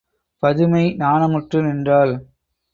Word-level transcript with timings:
பதுமை 0.43 0.95
நாணமுற்று 0.97 1.61
நின்றாள். 1.61 2.13